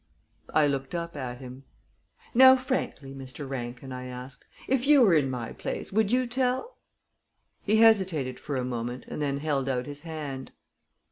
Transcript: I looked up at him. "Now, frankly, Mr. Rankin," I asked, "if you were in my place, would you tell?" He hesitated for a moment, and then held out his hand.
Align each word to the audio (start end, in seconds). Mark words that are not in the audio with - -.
I 0.51 0.65
looked 0.65 0.95
up 0.95 1.15
at 1.15 1.37
him. 1.37 1.63
"Now, 2.33 2.55
frankly, 2.55 3.13
Mr. 3.13 3.47
Rankin," 3.47 3.91
I 3.91 4.07
asked, 4.07 4.45
"if 4.67 4.87
you 4.87 5.01
were 5.03 5.13
in 5.13 5.29
my 5.29 5.53
place, 5.53 5.91
would 5.93 6.11
you 6.11 6.25
tell?" 6.25 6.79
He 7.61 7.75
hesitated 7.75 8.39
for 8.39 8.55
a 8.57 8.65
moment, 8.65 9.05
and 9.07 9.21
then 9.21 9.37
held 9.37 9.69
out 9.69 9.85
his 9.85 10.01
hand. 10.01 10.53